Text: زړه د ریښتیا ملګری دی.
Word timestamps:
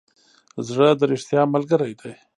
زړه 0.67 0.87
د 0.99 1.01
ریښتیا 1.11 1.41
ملګری 1.53 1.93
دی. 2.01 2.13